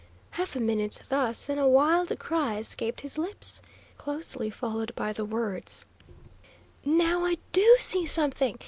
Half 0.31 0.55
a 0.55 0.59
minute 0.59 0.99
thus, 1.09 1.45
then 1.45 1.59
a 1.59 1.67
wild 1.67 2.17
cry 2.17 2.57
escaped 2.57 3.01
his 3.01 3.19
lips, 3.19 3.61
closely 3.97 4.49
followed 4.49 4.95
by 4.95 5.13
the 5.13 5.25
words: 5.25 5.85
"Now 6.83 7.23
I 7.23 7.37
DO 7.51 7.75
see 7.77 8.07
something! 8.07 8.57